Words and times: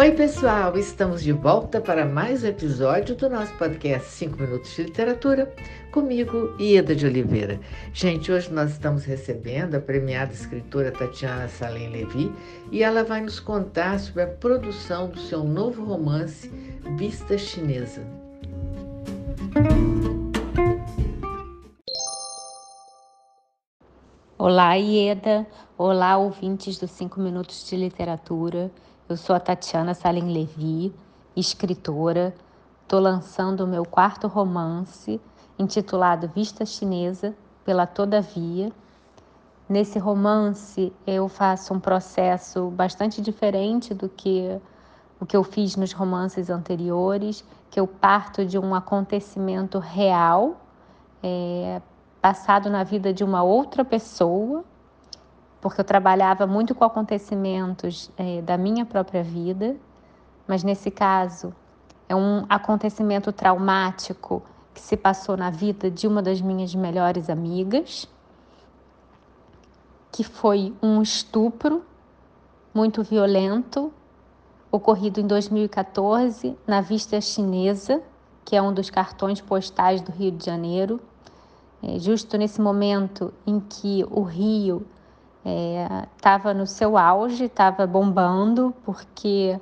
Oi, 0.00 0.12
pessoal! 0.12 0.78
Estamos 0.78 1.22
de 1.22 1.30
volta 1.30 1.78
para 1.78 2.06
mais 2.06 2.42
um 2.42 2.46
episódio 2.46 3.14
do 3.14 3.28
nosso 3.28 3.52
podcast 3.58 4.08
5 4.08 4.40
Minutos 4.40 4.74
de 4.74 4.84
Literatura, 4.84 5.54
comigo, 5.92 6.56
Ieda 6.58 6.96
de 6.96 7.04
Oliveira. 7.04 7.60
Gente, 7.92 8.32
hoje 8.32 8.50
nós 8.50 8.70
estamos 8.70 9.04
recebendo 9.04 9.74
a 9.74 9.78
premiada 9.78 10.32
escritora 10.32 10.90
Tatiana 10.90 11.48
Salem 11.48 11.90
Levi 11.90 12.32
e 12.72 12.82
ela 12.82 13.04
vai 13.04 13.20
nos 13.20 13.40
contar 13.40 14.00
sobre 14.00 14.22
a 14.22 14.26
produção 14.26 15.10
do 15.10 15.18
seu 15.18 15.44
novo 15.44 15.84
romance 15.84 16.50
Vista 16.96 17.36
Chinesa. 17.36 18.00
Olá, 24.38 24.76
Ieda! 24.76 25.46
Olá, 25.76 26.16
ouvintes 26.16 26.78
do 26.78 26.88
5 26.88 27.20
Minutos 27.20 27.68
de 27.68 27.76
Literatura. 27.76 28.70
Eu 29.10 29.16
sou 29.16 29.34
a 29.34 29.40
Tatiana 29.40 29.92
Salim 29.92 30.32
Levi, 30.32 30.94
escritora. 31.34 32.32
Estou 32.84 33.00
lançando 33.00 33.62
o 33.62 33.66
meu 33.66 33.84
quarto 33.84 34.28
romance, 34.28 35.20
intitulado 35.58 36.28
Vista 36.28 36.64
Chinesa, 36.64 37.34
pela 37.64 37.88
Todavia. 37.88 38.70
Nesse 39.68 39.98
romance, 39.98 40.92
eu 41.04 41.26
faço 41.26 41.74
um 41.74 41.80
processo 41.80 42.70
bastante 42.70 43.20
diferente 43.20 43.92
do 43.92 44.08
que 44.08 44.60
o 45.18 45.26
que 45.26 45.36
eu 45.36 45.42
fiz 45.42 45.74
nos 45.74 45.92
romances 45.92 46.48
anteriores, 46.48 47.44
que 47.68 47.80
eu 47.80 47.88
parto 47.88 48.46
de 48.46 48.60
um 48.60 48.76
acontecimento 48.76 49.80
real, 49.80 50.60
é, 51.20 51.82
passado 52.22 52.70
na 52.70 52.84
vida 52.84 53.12
de 53.12 53.24
uma 53.24 53.42
outra 53.42 53.84
pessoa, 53.84 54.64
porque 55.60 55.80
eu 55.80 55.84
trabalhava 55.84 56.46
muito 56.46 56.74
com 56.74 56.84
acontecimentos 56.84 58.10
é, 58.16 58.40
da 58.40 58.56
minha 58.56 58.86
própria 58.86 59.22
vida, 59.22 59.76
mas 60.46 60.64
nesse 60.64 60.90
caso 60.90 61.54
é 62.08 62.14
um 62.14 62.44
acontecimento 62.48 63.30
traumático 63.32 64.42
que 64.74 64.80
se 64.80 64.96
passou 64.96 65.36
na 65.36 65.50
vida 65.50 65.90
de 65.90 66.06
uma 66.06 66.22
das 66.22 66.40
minhas 66.40 66.74
melhores 66.74 67.28
amigas, 67.28 68.08
que 70.10 70.24
foi 70.24 70.74
um 70.82 71.02
estupro 71.02 71.84
muito 72.74 73.02
violento 73.02 73.92
ocorrido 74.72 75.20
em 75.20 75.26
2014 75.26 76.56
na 76.66 76.80
Vista 76.80 77.20
Chinesa, 77.20 78.02
que 78.44 78.56
é 78.56 78.62
um 78.62 78.72
dos 78.72 78.90
cartões 78.90 79.40
postais 79.40 80.00
do 80.00 80.10
Rio 80.10 80.30
de 80.30 80.44
Janeiro, 80.44 81.00
é, 81.82 81.98
justo 81.98 82.36
nesse 82.36 82.60
momento 82.60 83.32
em 83.46 83.60
que 83.60 84.04
o 84.10 84.22
Rio 84.22 84.86
estava 86.16 86.50
é, 86.50 86.54
no 86.54 86.66
seu 86.66 86.98
auge, 86.98 87.44
estava 87.44 87.86
bombando, 87.86 88.74
porque 88.84 89.58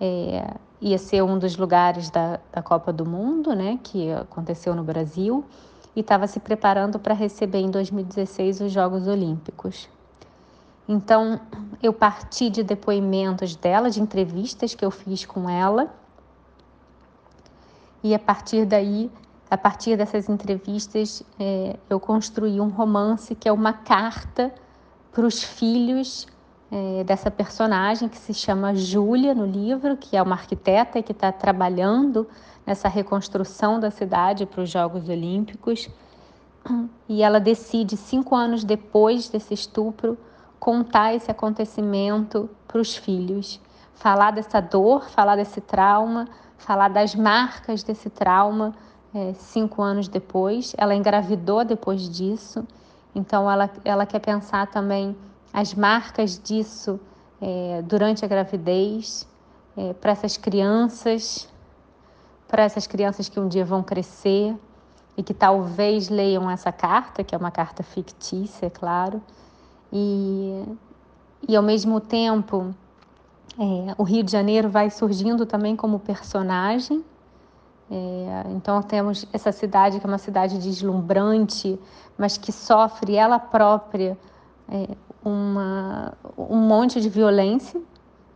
é, 0.00 0.54
ia 0.80 0.98
ser 0.98 1.22
um 1.22 1.38
dos 1.38 1.56
lugares 1.56 2.10
da, 2.10 2.38
da 2.52 2.62
Copa 2.62 2.92
do 2.92 3.06
Mundo, 3.06 3.54
né, 3.54 3.78
que 3.82 4.12
aconteceu 4.12 4.74
no 4.74 4.84
Brasil, 4.84 5.44
e 5.96 6.00
estava 6.00 6.26
se 6.26 6.40
preparando 6.40 6.98
para 6.98 7.14
receber 7.14 7.60
em 7.60 7.70
2016 7.70 8.60
os 8.62 8.72
Jogos 8.72 9.06
Olímpicos. 9.06 9.88
Então, 10.86 11.40
eu 11.82 11.92
parti 11.92 12.50
de 12.50 12.62
depoimentos 12.62 13.56
dela, 13.56 13.88
de 13.88 14.02
entrevistas 14.02 14.74
que 14.74 14.84
eu 14.84 14.90
fiz 14.90 15.24
com 15.24 15.48
ela, 15.48 15.88
e 18.02 18.14
a 18.14 18.18
partir 18.18 18.66
daí, 18.66 19.10
a 19.50 19.56
partir 19.56 19.96
dessas 19.96 20.28
entrevistas, 20.28 21.22
é, 21.40 21.78
eu 21.88 21.98
construí 21.98 22.60
um 22.60 22.68
romance 22.68 23.34
que 23.34 23.48
é 23.48 23.52
uma 23.52 23.72
carta 23.72 24.52
para 25.14 25.24
os 25.24 25.42
filhos 25.42 26.26
é, 26.72 27.04
dessa 27.04 27.30
personagem 27.30 28.08
que 28.08 28.18
se 28.18 28.34
chama 28.34 28.74
Júlia 28.74 29.32
no 29.32 29.46
livro, 29.46 29.96
que 29.96 30.16
é 30.16 30.22
uma 30.22 30.34
arquiteta 30.34 31.00
que 31.00 31.12
está 31.12 31.30
trabalhando 31.30 32.28
nessa 32.66 32.88
reconstrução 32.88 33.78
da 33.78 33.92
cidade 33.92 34.44
para 34.44 34.62
os 34.62 34.68
Jogos 34.70 35.08
Olímpicos. 35.08 35.88
E 37.08 37.22
ela 37.22 37.38
decide, 37.38 37.96
cinco 37.96 38.34
anos 38.34 38.64
depois 38.64 39.28
desse 39.28 39.54
estupro, 39.54 40.18
contar 40.58 41.14
esse 41.14 41.30
acontecimento 41.30 42.50
para 42.66 42.80
os 42.80 42.96
filhos, 42.96 43.60
falar 43.94 44.32
dessa 44.32 44.60
dor, 44.60 45.08
falar 45.10 45.36
desse 45.36 45.60
trauma, 45.60 46.26
falar 46.56 46.88
das 46.88 47.14
marcas 47.14 47.84
desse 47.84 48.10
trauma 48.10 48.74
é, 49.14 49.32
cinco 49.34 49.80
anos 49.80 50.08
depois. 50.08 50.74
Ela 50.76 50.94
engravidou 50.94 51.64
depois 51.64 52.08
disso 52.08 52.66
então, 53.14 53.50
ela, 53.50 53.70
ela 53.84 54.06
quer 54.06 54.18
pensar 54.18 54.66
também 54.66 55.16
as 55.52 55.72
marcas 55.72 56.38
disso 56.42 56.98
é, 57.40 57.82
durante 57.82 58.24
a 58.24 58.28
gravidez, 58.28 59.28
é, 59.76 59.92
para 59.92 60.12
essas 60.12 60.36
crianças, 60.36 61.48
para 62.48 62.64
essas 62.64 62.86
crianças 62.86 63.28
que 63.28 63.38
um 63.38 63.48
dia 63.48 63.64
vão 63.64 63.82
crescer 63.82 64.56
e 65.16 65.22
que 65.22 65.32
talvez 65.32 66.08
leiam 66.08 66.50
essa 66.50 66.72
carta, 66.72 67.22
que 67.22 67.34
é 67.34 67.38
uma 67.38 67.50
carta 67.50 67.82
fictícia, 67.82 68.66
é 68.66 68.70
claro, 68.70 69.22
e, 69.92 70.64
e 71.48 71.54
ao 71.54 71.62
mesmo 71.62 72.00
tempo 72.00 72.74
é, 73.56 73.94
o 73.96 74.02
Rio 74.02 74.24
de 74.24 74.32
Janeiro 74.32 74.68
vai 74.68 74.90
surgindo 74.90 75.46
também 75.46 75.76
como 75.76 76.00
personagem 76.00 77.04
é, 77.96 78.50
então 78.50 78.82
temos 78.82 79.24
essa 79.32 79.52
cidade 79.52 80.00
que 80.00 80.06
é 80.06 80.08
uma 80.08 80.18
cidade 80.18 80.58
deslumbrante, 80.58 81.78
mas 82.18 82.36
que 82.36 82.50
sofre 82.50 83.14
ela 83.14 83.38
própria 83.38 84.18
é, 84.68 84.88
uma, 85.24 86.12
um 86.36 86.58
monte 86.58 87.00
de 87.00 87.08
violência. 87.08 87.80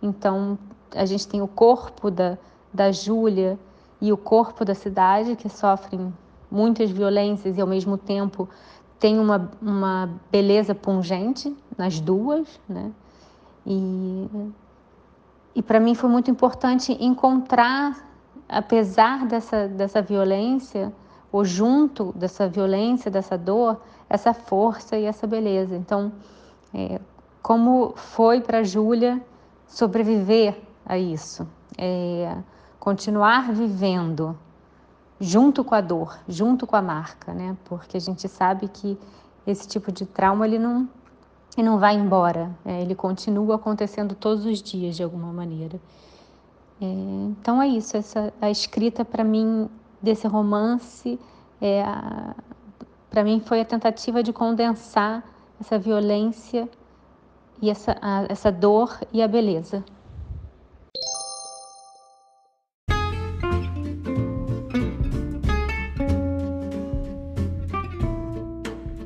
Então 0.00 0.56
a 0.94 1.04
gente 1.04 1.26
tem 1.26 1.42
o 1.42 1.48
corpo 1.48 2.08
da, 2.08 2.38
da 2.72 2.92
Júlia 2.92 3.58
e 4.00 4.12
o 4.12 4.16
corpo 4.16 4.64
da 4.64 4.76
cidade 4.76 5.34
que 5.34 5.48
sofrem 5.48 6.14
muitas 6.48 6.88
violências 6.88 7.58
e 7.58 7.60
ao 7.60 7.66
mesmo 7.66 7.98
tempo 7.98 8.48
tem 9.00 9.18
uma, 9.18 9.50
uma 9.60 10.08
beleza 10.30 10.72
pungente 10.72 11.56
nas 11.76 11.98
duas, 11.98 12.60
né? 12.68 12.92
E, 13.66 14.28
e 15.56 15.62
para 15.62 15.80
mim 15.80 15.96
foi 15.96 16.08
muito 16.08 16.30
importante 16.30 16.96
encontrar 17.00 18.07
apesar 18.48 19.26
dessa, 19.26 19.68
dessa 19.68 20.00
violência, 20.00 20.92
ou 21.30 21.44
junto 21.44 22.12
dessa 22.12 22.48
violência, 22.48 23.10
dessa 23.10 23.36
dor, 23.36 23.80
essa 24.08 24.32
força 24.32 24.96
e 24.96 25.04
essa 25.04 25.26
beleza. 25.26 25.76
Então, 25.76 26.10
é, 26.72 27.00
como 27.42 27.92
foi 27.96 28.40
para 28.40 28.62
Júlia 28.62 29.20
sobreviver 29.66 30.58
a 30.86 30.96
isso? 30.98 31.46
É, 31.76 32.34
continuar 32.80 33.52
vivendo 33.52 34.36
junto 35.20 35.62
com 35.64 35.74
a 35.74 35.80
dor, 35.80 36.18
junto 36.28 36.66
com 36.66 36.76
a 36.76 36.82
marca, 36.82 37.34
né? 37.34 37.56
Porque 37.64 37.96
a 37.96 38.00
gente 38.00 38.28
sabe 38.28 38.68
que 38.68 38.98
esse 39.46 39.66
tipo 39.66 39.90
de 39.92 40.06
trauma 40.06 40.46
ele 40.46 40.58
não, 40.58 40.88
ele 41.56 41.66
não 41.68 41.78
vai 41.78 41.94
embora, 41.94 42.50
é, 42.64 42.80
ele 42.80 42.94
continua 42.94 43.56
acontecendo 43.56 44.14
todos 44.14 44.46
os 44.46 44.62
dias 44.62 44.96
de 44.96 45.02
alguma 45.02 45.32
maneira. 45.32 45.80
É, 46.80 46.84
então 46.84 47.60
é 47.60 47.68
isso, 47.68 47.96
essa, 47.96 48.32
a 48.40 48.50
escrita 48.50 49.04
para 49.04 49.24
mim 49.24 49.68
desse 50.00 50.26
romance, 50.26 51.18
é, 51.60 51.82
para 53.10 53.24
mim 53.24 53.40
foi 53.40 53.60
a 53.60 53.64
tentativa 53.64 54.22
de 54.22 54.32
condensar 54.32 55.24
essa 55.60 55.78
violência 55.78 56.68
e 57.60 57.68
essa, 57.68 57.96
a, 58.00 58.26
essa 58.28 58.52
dor 58.52 59.00
e 59.12 59.20
a 59.20 59.28
beleza. 59.28 59.84